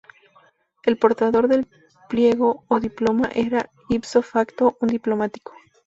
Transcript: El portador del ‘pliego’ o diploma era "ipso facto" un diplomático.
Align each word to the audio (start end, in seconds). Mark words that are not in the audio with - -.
El 0.81 0.97
portador 0.97 1.47
del 1.47 1.67
‘pliego’ 2.09 2.63
o 2.69 2.79
diploma 2.79 3.29
era 3.35 3.69
"ipso 3.89 4.23
facto" 4.23 4.75
un 4.81 4.87
diplomático. 4.87 5.53